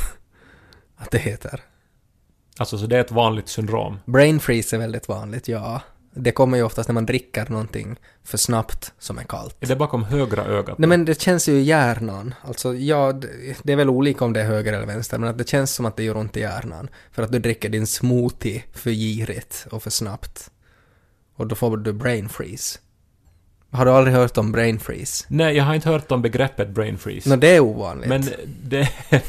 [0.97, 1.59] Att det heter.
[2.57, 3.99] Alltså, så det är ett vanligt syndrom.
[4.05, 5.81] Brain freeze är väldigt vanligt, ja.
[6.13, 9.55] Det kommer ju oftast när man dricker någonting för snabbt som är kallt.
[9.59, 10.77] Är det bakom högra ögat?
[10.77, 12.33] Nej men det känns ju i hjärnan.
[12.41, 13.11] Alltså ja,
[13.63, 15.85] det- är väl olika om det är höger eller vänster, men att det känns som
[15.85, 16.89] att det gör ont i hjärnan.
[17.11, 20.51] För att du dricker din smoothie för girigt och för snabbt.
[21.35, 22.79] Och då får du brain freeze.
[23.71, 25.25] Har du aldrig hört om brain freeze?
[25.29, 27.29] Nej, jag har inte hört om begreppet brain freeze.
[27.29, 28.09] Nå, det är ovanligt.
[28.09, 28.29] men,
[28.63, 28.89] det,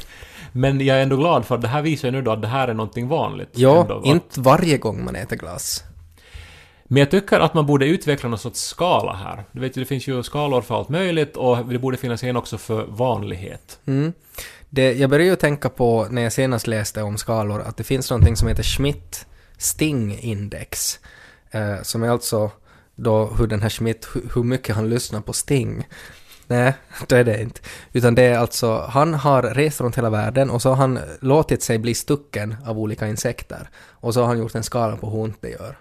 [0.53, 2.49] men jag är ändå glad för att det här visar ju nu då att det
[2.49, 3.49] här är någonting vanligt.
[3.53, 4.03] ja, ändå, va?
[4.05, 5.85] inte varje gång man äter glass.
[6.93, 9.45] Men jag tycker att man borde utveckla någon sorts skala här.
[9.53, 12.37] Du vet ju, det finns ju skalor för allt möjligt och det borde finnas en
[12.37, 13.79] också för vanlighet.
[13.87, 14.13] Mm.
[14.71, 18.11] Det, jag började ju tänka på när jag senast läste om skalor att det finns
[18.11, 19.27] någonting som heter Schmidt
[19.59, 21.01] Sting Index.
[21.51, 22.51] Eh, som är alltså
[22.95, 25.89] då hur den här Schmidt, hur, hur mycket han lyssnar på Sting.
[26.47, 26.75] Nej,
[27.09, 27.61] det är det inte.
[27.93, 31.63] Utan det är alltså, han har rest runt hela världen och så har han låtit
[31.63, 33.69] sig bli stucken av olika insekter.
[33.91, 35.77] Och så har han gjort en skala på hur ont det gör.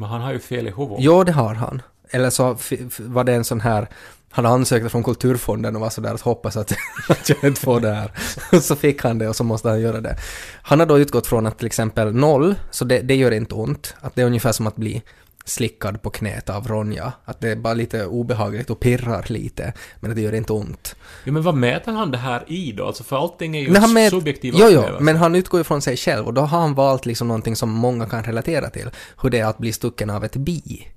[0.00, 0.98] Men han har ju fel i huvudet.
[0.98, 1.82] Jo, det har han.
[2.10, 2.56] Eller så
[2.98, 3.88] var det en sån här,
[4.30, 6.72] han ansökte från Kulturfonden och var sådär att hoppas att,
[7.08, 8.12] att jag inte får det här.
[8.60, 10.16] Så fick han det och så måste han göra det.
[10.62, 13.94] Han har då utgått från att till exempel noll, så det, det gör inte ont.
[14.00, 15.02] Att det är ungefär som att bli
[15.44, 17.12] slickad på knät av Ronja.
[17.24, 20.96] Att det är bara lite obehagligt och pirrar lite, men att det gör inte ont.
[21.24, 22.86] Jo, men vad mäter han det här i då?
[22.86, 25.82] Alltså för allting är ju Men han subjektiva jo, jo, men han utgår ju från
[25.82, 28.90] sig själv och då har han valt liksom någonting som många kan relatera till.
[29.22, 30.88] Hur det är att bli stucken av ett bi.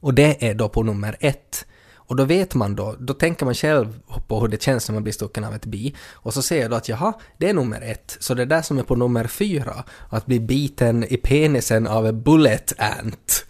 [0.00, 1.66] Och det är då på nummer ett.
[2.10, 5.02] Och då vet man då, då tänker man själv på hur det känns när man
[5.02, 5.94] blir stucken av ett bi.
[6.12, 8.16] Och så ser jag då att jaha, det är nummer ett.
[8.20, 12.06] Så det är där som är på nummer fyra, att bli biten i penisen av
[12.06, 13.46] en bullet ant.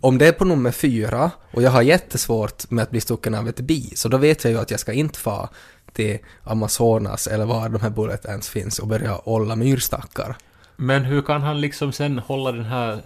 [0.00, 3.48] Om det är på nummer fyra och jag har jättesvårt med att bli stucken av
[3.48, 5.48] ett bi, så då vet jag ju att jag ska inte få
[5.92, 10.36] till Amazonas eller var de här bullet ants finns och börja olla myrstackar.
[10.76, 13.02] Men hur kan han liksom sen hålla den här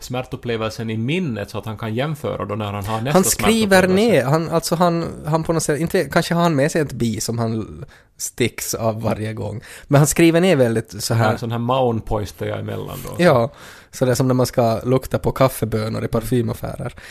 [0.00, 3.88] smärtupplevelsen i minnet så att han kan jämföra då när han har nästa Han skriver
[3.88, 6.92] ner, han, alltså han, han på något sätt, inte, kanske har han med sig ett
[6.92, 7.84] bi som han
[8.16, 11.32] sticks av varje gång, men han skriver ner väldigt så Här.
[11.32, 13.24] En sån här maun poistar jag emellan då.
[13.24, 13.52] Ja,
[13.90, 16.94] så det är som när man ska lukta på kaffebönor i parfymaffärer.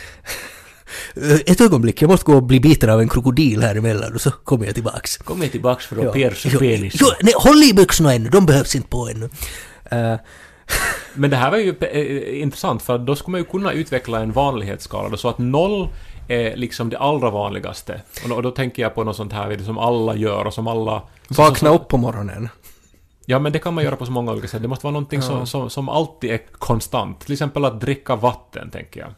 [1.46, 4.30] Ett ögonblick, jag måste gå och bli biten av en krokodil här emellan och så
[4.30, 5.16] kommer jag tillbaks.
[5.16, 6.12] Kom jag tillbaks för att Ja.
[6.12, 6.94] pierca penis.
[7.00, 9.28] jo, nej, håll i byxorna ännu, de behövs inte på ännu.
[9.90, 10.14] Eh,
[11.14, 14.32] Men det här var ju eh, intressant för då skulle man ju kunna utveckla en
[14.32, 15.88] vanlighetsskala då, så att noll
[16.28, 18.00] är liksom det allra vanligaste.
[18.22, 20.66] Och då, och då tänker jag på något sånt här som alla gör och som
[20.66, 21.02] alla...
[21.28, 22.48] vakna upp på morgonen.
[23.26, 24.62] Ja, men det kan man göra på så många olika sätt.
[24.62, 25.26] Det måste vara någonting Ja.
[25.26, 27.20] som, som, som alltid är konstant.
[27.20, 29.10] Till exempel att dricka vatten, tänker jag.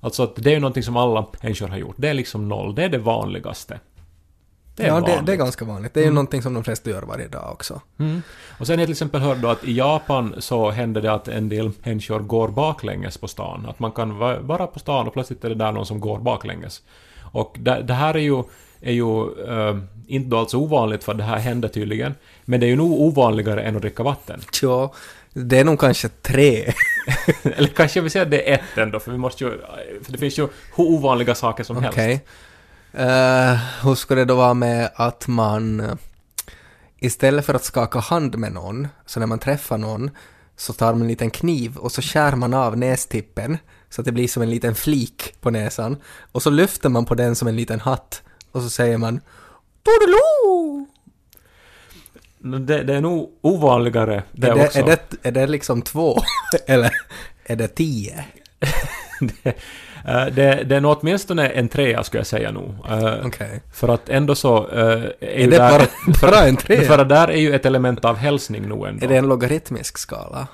[0.00, 1.94] Alltså att det är ju någonting som alla människor har gjort.
[1.98, 2.74] Det är liksom noll.
[2.74, 3.80] Det är det vanligaste.
[4.78, 5.94] Det är ja, det, det är ganska vanligt.
[5.94, 6.14] Det är ju Mm.
[6.14, 7.80] någonting som de flesta gör varje dag också.
[7.98, 8.22] Mm.
[8.58, 11.48] Och sen jag till exempel hört då att i Japan så händer det att en
[11.48, 13.66] del människor går baklänges på stan.
[13.68, 16.18] Att man kan va- vara på stan och plötsligt är det där någon som går
[16.18, 16.82] baklänges.
[17.32, 18.42] Och det, det här är ju,
[18.80, 22.14] är ju eh, inte då alls ovanligt för det här händer tydligen.
[22.44, 24.40] Men det är ju nog ovanligare än att dricka vatten.
[24.62, 24.92] Ja,
[25.32, 26.72] det är nog kanske tre.
[27.42, 29.50] Eller kanske säga att det är ett ändå, för vi måste ju...
[30.02, 31.98] För det finns ju hur ovanliga saker som helst.
[32.92, 35.98] Eh, hur ska det då vara med att man...
[36.98, 40.10] istället för att skaka hand med någon, så när man träffar någon,
[40.56, 43.58] så tar man en liten kniv och så skär man av nästippen
[43.90, 45.96] så att det blir som en liten flik på näsan.
[46.32, 48.22] Och så lyfter man på den som en liten hatt
[48.52, 49.20] och så säger man
[49.82, 50.86] Toodaloo!
[52.38, 54.78] Det, det är nog ovanligare det är, det, också.
[54.78, 56.18] är, det, är det liksom två?
[56.66, 56.92] Eller
[57.44, 58.24] är det tio?
[59.20, 59.54] det,
[60.08, 62.74] eh, det, det är nog åtminstone en trea skulle jag säga nog.
[62.90, 63.62] Eh, Okej.
[63.72, 64.68] För att ändå så...
[64.68, 66.82] eh, är, Är det där bara, ett- bara en trea?
[66.82, 69.04] För att där är ju ett element av hälsning nog ändå.
[69.04, 70.46] Är det en logaritmisk skala?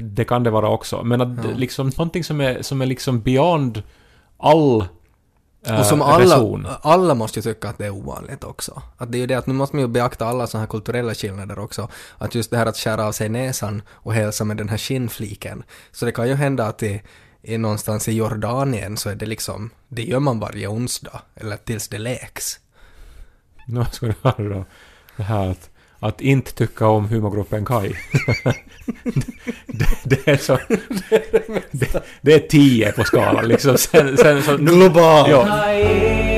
[0.00, 1.02] Det kan det vara också.
[1.04, 1.50] Men att Ja.
[1.56, 3.82] liksom någonting som är, som är liksom beyond
[4.38, 4.84] all
[5.78, 6.66] Och som alla, reson.
[6.82, 8.82] alla måste ju tycka att det är ovanligt också.
[8.96, 11.14] Att det är ju det att nu måste man ju beakta alla sådana här kulturella
[11.14, 11.88] skillnader också.
[12.18, 15.62] Att just det här att skära av sig näsan och hälsa med den här skinnfliken.
[15.92, 17.02] Så det kan ju hända att i,
[17.46, 21.22] i någonstans i Jordanien så är det liksom, det gör man varje onsdag.
[21.34, 22.58] Eller tills det läks.
[23.66, 24.64] Nu ska du höra då
[25.16, 27.88] det här att, att inte tycka om humorgruppen Kai.
[29.66, 30.58] det, det är så...
[31.70, 33.78] det, det är tio på skalan liksom.
[33.78, 34.56] Sen, sen så...
[34.56, 35.30] Global!
[35.30, 36.35] Ja,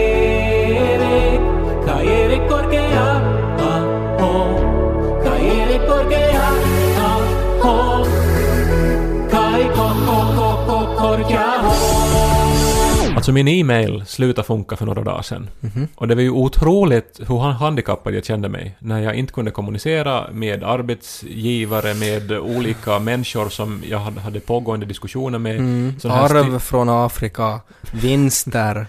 [13.28, 15.50] Alltså min e-mail slutade funka för några dagar sedan.
[15.94, 19.50] Och det var ju otroligt hur han- handikappad jag kände mig när jag inte kunde
[19.50, 25.56] kommunicera med arbetsgivare, med olika människor som jag hade, hade pågående diskussioner med.
[25.56, 25.94] Mm.
[26.04, 27.60] Arv från Afrika,
[27.92, 28.86] vinster,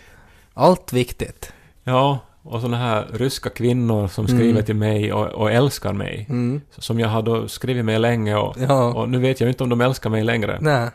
[0.53, 1.53] allt viktigt.
[1.83, 4.65] Ja, och såna här ryska kvinnor som skriver Mm.
[4.65, 6.25] till mig och, och älskar mig.
[6.29, 6.61] Mm.
[6.77, 8.83] Som jag har då skrivit med länge och, Ja.
[8.93, 10.57] och nu vet jag inte om de älskar mig längre.
[10.61, 10.89] Nej.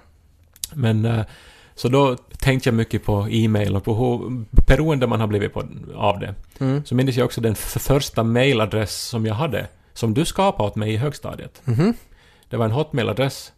[0.75, 1.21] Men eh,
[1.75, 5.63] så då tänkte jag mycket på e-mail och på hur beroende man har blivit på,
[5.95, 6.35] av det.
[6.59, 6.85] Mm.
[6.85, 10.93] Så minns jag också den första mailadress som jag hade, som du skapade åt mig
[10.93, 11.63] i högstadiet.
[11.65, 11.95] Mhm.
[12.49, 13.53] Det var en hotmailadress.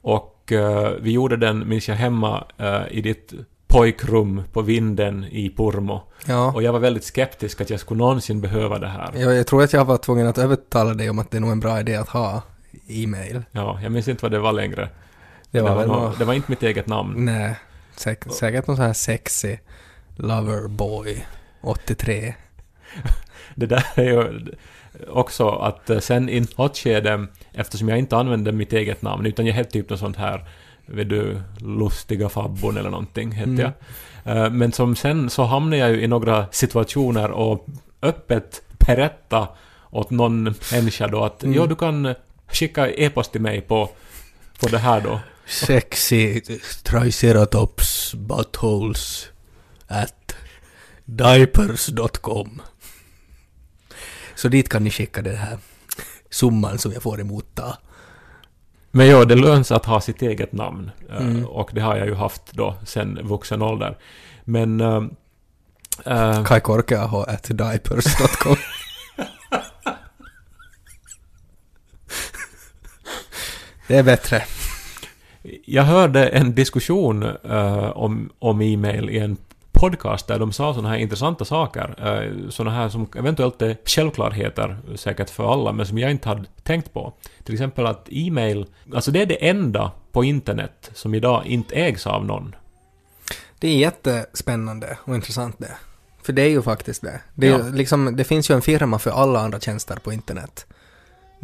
[0.00, 3.32] Och eh, vi gjorde den, minns jag, hemma eh, i ditt
[3.66, 6.00] pojkrum på vinden i Purmo.
[6.26, 6.52] Ja.
[6.52, 9.10] Och jag var väldigt skeptisk att jag skulle någonsin behöva det här.
[9.16, 11.52] Jag, jag tror att jag var tvungen att övertala dig om att det är nog
[11.52, 12.42] en bra idé att ha
[12.88, 13.42] e-mail.
[13.52, 14.88] Ja, jag minns inte vad det var längre.
[15.54, 17.24] Det var väl nå- nå- det var inte mitt eget namn.
[17.24, 17.54] Nej,
[17.96, 19.56] säk, säkert någon sån här sexy
[20.16, 21.24] loverboy
[21.60, 22.34] 83.
[23.54, 24.44] Det där är ju
[25.08, 29.46] också att eh, sen i något skede, eftersom jag inte använde mitt eget namn, utan
[29.46, 30.44] jag hette typ något sånt här,
[30.86, 33.72] vet du, lustiga fabbon eller någonting, hette Mm.
[34.24, 34.36] jag.
[34.44, 37.66] Eh, Men som sen så hamnade jag ju i några situationer och
[38.02, 39.48] öppet berätta
[39.90, 41.56] åt någon människa då att Mm.
[41.56, 42.14] ja, du kan
[42.48, 43.88] skicka e-post till mig på,
[44.60, 45.20] på det här då.
[45.46, 46.40] Sexy
[46.82, 49.28] triceratops buttholes
[49.86, 50.34] at
[51.04, 52.62] diapers.com.
[54.34, 55.58] Så dit kan ni skicka den här
[56.30, 57.76] summan som jag får emot ta.
[58.90, 60.90] Men ja, det löns att ha sitt eget namn.
[61.10, 61.46] eh, Mm.
[61.46, 63.98] Och det har jag ju haft då sen vuxen ålder.
[64.44, 64.80] Men...
[64.80, 68.56] eh, Kai Korkeaho at diapers.com.
[73.86, 74.42] Det är bättre.
[75.64, 79.36] Jag hörde en diskussion eh, om, om e-mail i en
[79.72, 81.94] podcast där de sa sådana här intressanta saker.
[82.06, 86.44] Uh, sådana här som eventuellt är självklarheter säkert för alla, men som jag inte hade
[86.62, 87.12] tänkt på.
[87.44, 92.06] Till exempel att e-mail, alltså det är det enda på internet som idag inte ägs
[92.06, 92.54] av någon.
[93.58, 95.76] Det är jättespännande och intressant det.
[96.22, 97.20] För det är ju faktiskt det.
[97.34, 97.58] Det, Ja.
[97.72, 100.66] liksom, det finns ju en firma för alla andra tjänster på internet.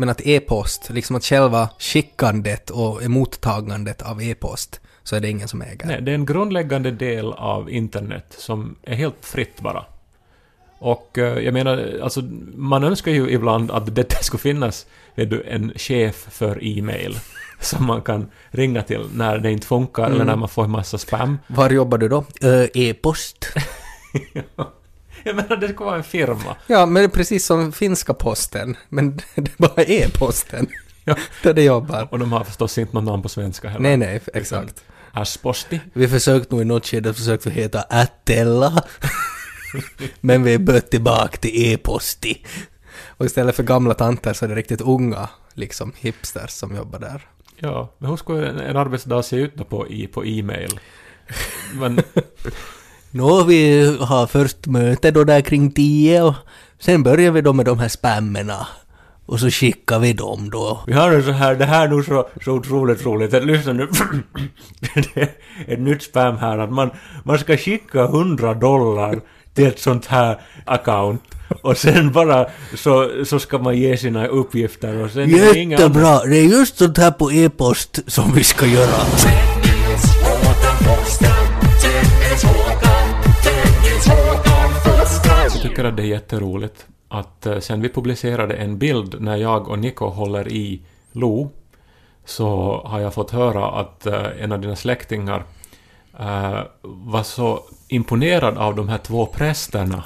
[0.00, 5.48] Men att e-post, liksom att själva skickandet och emottagandet av e-post, så är det ingen
[5.48, 5.86] som äger.
[5.86, 9.84] Nej, det är en grundläggande del av internet som är helt fritt bara.
[10.78, 12.20] Och eh, jag menar, alltså
[12.54, 17.18] man önskar ju ibland att det skulle finnas vet du, en chef för e-mail
[17.60, 20.26] som man kan ringa till när det inte funkar eller Mm.
[20.26, 21.38] när man får en massa spam.
[21.46, 22.24] Var jobbar du då?
[22.42, 23.46] Ö, e-post.
[25.24, 26.56] jag menar, det skulle vara en firma.
[26.66, 28.76] Ja, men det är precis som finska posten.
[28.88, 30.68] Men det är bara e-posten.
[31.04, 31.16] Ja.
[31.42, 32.08] Där det jobbar.
[32.10, 33.82] Och de har förstås inte något namn på svenska heller.
[33.82, 34.84] Nej, nej, exakt.
[35.12, 35.80] Asposti.
[35.92, 38.84] Vi försökte nog i något skede försökt heta Attella.
[40.20, 42.44] Men vi är bött tillbaka till e-posti.
[43.06, 47.28] Och istället för gamla tanter så är det riktigt unga, liksom hipsters som jobbar där.
[47.56, 50.80] Ja, men hur skulle en, en arbetsdag se ut då på, i, på e-mail?
[51.74, 52.02] Men,
[53.12, 56.34] Nå, vi har först möte då där kring tio och
[56.78, 58.66] sen börjar vi då med de här spammerna.
[59.26, 60.80] Och så skickar vi dem då.
[60.86, 63.34] Vi har det så här, det här är nog så, så otroligt roligt.
[63.34, 63.88] Att lyssna nu.
[64.94, 65.28] det är
[65.66, 66.90] ett nytt spam här att man,
[67.24, 69.20] man ska skicka 100 dollar
[69.54, 71.22] till ett sånt här account.
[71.62, 76.24] och sen bara så, så ska man ge sina uppgifter och sen Jättebra!
[76.24, 79.59] Det är just sånt här på e-post som vi ska göra.
[85.62, 89.68] Jag tycker att det är jätteroligt att eh, sen vi publicerade en bild när jag
[89.68, 90.82] och Nico håller i
[91.12, 91.50] Lo
[92.24, 95.44] så har jag fått höra att eh, en av dina släktingar
[96.20, 100.04] eh, var så imponerad av de här två prästerna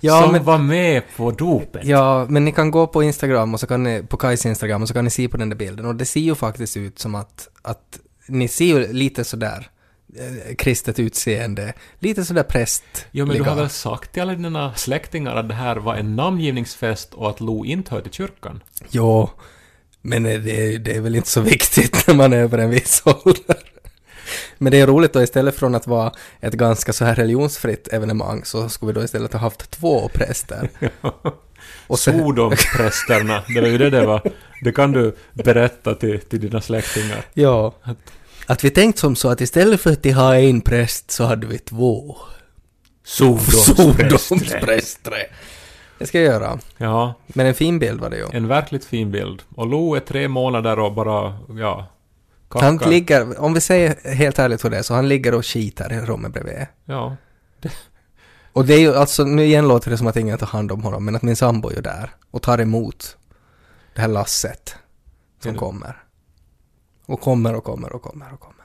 [0.00, 1.84] Ja, som men, var med på dopet.
[1.84, 4.88] ja, men ni kan gå på Instagram och så kan ni, på Kajs Instagram och
[4.88, 7.14] så kan ni se på den där bilden och det ser ju faktiskt ut som
[7.14, 7.98] att, att
[8.28, 9.70] ni ser ju lite sådär
[10.58, 12.84] kristet utseende, lite sådär präst.
[13.10, 16.16] Jo, men du har väl sagt till alla dina släktingar att det här var en
[16.16, 18.62] namngivningsfest och att Lo inte hör till kyrkan?
[18.90, 19.30] Jo,
[20.02, 23.56] men det, det är väl inte så viktigt när man är över en viss ålder.
[24.58, 28.44] Men det är roligt då istället från att vara ett ganska så här religionsfritt evenemang
[28.44, 30.70] så skulle vi då istället ha haft två präster.
[31.86, 34.32] Och sen- Sodomprästerna, det var ju det det var.
[34.62, 37.24] Det kan du berätta till, till dina släktingar.
[37.34, 37.74] Ja.
[37.82, 37.98] Att
[38.64, 42.16] vi tänkt som så att istället för att ha en präst så hade vi två.
[43.04, 45.12] Sodomspräster.
[45.98, 46.58] Det ska jag göra.
[46.76, 48.26] Ja, Men en fin bild var det ju.
[48.32, 49.42] en verkligt fin bild.
[49.54, 51.86] Och Lo är tre månader och bara, ja,
[52.48, 52.90] Han kackar.
[52.90, 56.00] ligger, om vi säger helt ärligt hur det är, så han ligger och skitar i
[56.00, 56.66] rummet bredvid.
[56.84, 57.16] Ja.
[58.52, 60.82] Och det är ju alltså, nu igen låter det som att ingen tar hand om
[60.82, 63.16] honom, men att min sambo är ju där och tar emot
[63.94, 64.76] det här lasset
[65.42, 65.58] som Ja.
[65.58, 66.02] kommer.
[67.12, 68.64] Och kommer och kommer och kommer och kommer.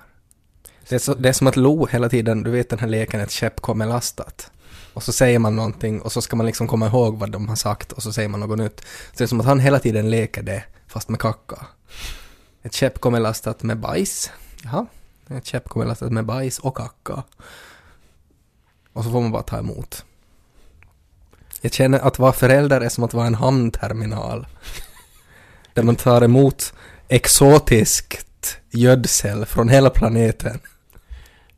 [0.89, 3.19] Det är, så, det är som att Lo hela tiden, du vet den här leken,
[3.19, 4.51] ett skepp kommer lastat.
[4.93, 7.55] Och så säger man någonting och så ska man liksom komma ihåg vad de har
[7.55, 8.79] sagt och så säger man något nytt.
[8.79, 11.65] Så det är som att han hela tiden leker det, fast med kacka.
[12.63, 14.31] Ett skepp kommer lastat med bajs.
[14.63, 14.85] Jaha.
[15.27, 17.23] Ett skepp kommer lastat med bajs och kacka.
[18.93, 20.05] Och så får man bara ta emot.
[21.61, 24.47] Jag känner att vara förälder är som att vara en hamnterminal.
[25.73, 26.73] Där man tar emot
[27.07, 28.26] exotiskt
[28.71, 30.59] gödsel från hela planeten.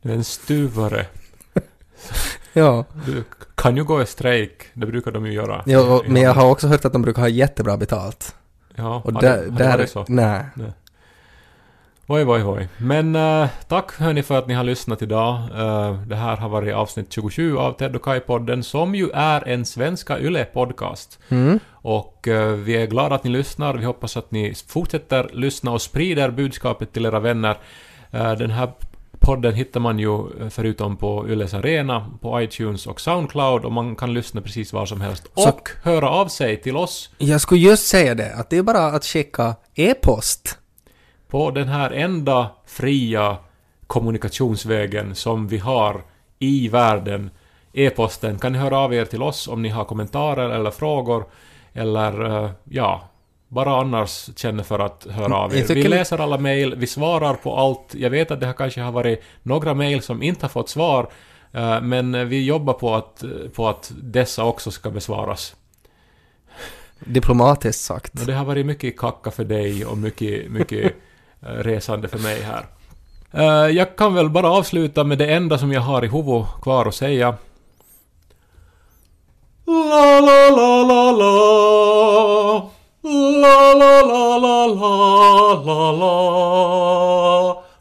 [0.02, 1.06] Du är en stuvare.
[2.52, 3.24] Ja, Du
[3.54, 5.62] kan ju gå i strejk, det brukar de ju göra.
[5.66, 8.34] ja och, men jag har också hört att de brukar ha jättebra betalt.
[8.74, 10.04] Ja, Och har där, det, har det där varit så?
[10.08, 10.44] nej.
[12.12, 12.68] Oj, oj, oj.
[12.78, 15.34] Men eh, tack hörni för att ni har lyssnat idag.
[15.34, 19.64] Eh, det här har varit avsnitt 27 av Ted och Kai-podden, som ju är en
[19.64, 21.18] svenska YLE-podcast.
[21.28, 21.58] Mm.
[21.72, 23.74] Och eh, vi är glada att ni lyssnar.
[23.74, 27.58] Vi hoppas att ni fortsätter lyssna och sprider budskapet till era vänner.
[28.12, 28.72] Den här
[29.18, 30.18] podden hittar man ju
[30.50, 35.00] förutom på Yles Arena, på iTunes och Soundcloud och man kan lyssna precis var som
[35.00, 35.26] helst.
[35.34, 38.62] Så- Och höra av sig till oss Jag skulle just säga det, att det är
[38.62, 40.56] bara att skicka e-post.
[41.30, 43.36] På den här enda fria
[43.86, 46.02] kommunikationsvägen som vi har
[46.38, 47.30] i världen,
[47.72, 48.38] e-posten.
[48.38, 51.24] Kan ni höra av er till oss om ni har kommentarer eller frågor
[51.72, 53.08] eller eh, ja,
[53.48, 55.74] bara annars känner för att höra av er.
[55.74, 57.94] Vi läser alla mejl, vi svarar på allt.
[57.94, 61.10] Jag vet att det har kanske har varit några mejl som inte har fått svar,
[61.52, 63.24] eh, men vi jobbar på att,
[63.54, 65.56] på att dessa också ska besvaras.
[67.04, 68.20] Diplomatiskt sagt.
[68.20, 70.90] Och det har varit mycket kacka för dig och mycket, mycket eh,
[71.40, 72.64] resande för mig här.
[73.32, 76.86] Eh, Jag kan väl bara avsluta med det enda som jag har i huvudet kvar
[76.86, 77.34] att säga.
[79.66, 82.70] La la la la la
[83.02, 86.14] La la la la la la la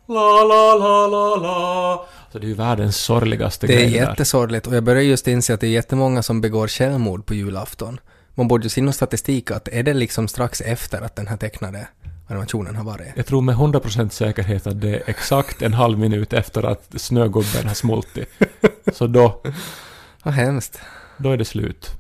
[0.08, 4.68] La la la la la Så det är ju världens sorgligaste Det är grej jättesorgligt
[4.68, 8.00] och jag börjar just inse att det är jättemånga som begår självmord på julafton.
[8.36, 11.38] Man borde ju se någon statistik att är det liksom strax efter att den här
[11.38, 11.88] tecknade
[12.30, 13.08] animationen har varit.
[13.16, 17.68] Jag tror med 100% säkerhet att det är exakt en halv minut efter att snögubben
[17.68, 18.30] har smoltit.
[18.94, 19.42] Så då,
[20.24, 20.80] Vad hemskt.
[21.18, 21.99] då är det slut.